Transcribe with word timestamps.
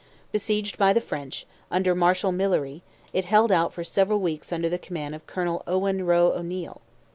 Besieged 0.31 0.79
by 0.79 0.93
the 0.93 0.99
French, 0.99 1.45
under 1.69 1.93
Marshal 1.93 2.31
Millerie, 2.31 2.81
it 3.13 3.25
held 3.25 3.51
out 3.51 3.71
for 3.71 3.83
several 3.83 4.19
weeks 4.19 4.51
under 4.51 4.67
the 4.67 4.79
command 4.79 5.13
of 5.13 5.27
Colonel 5.27 5.61
Owen 5.67 6.07
Roe 6.07 6.31
O'Neil. 6.31 6.81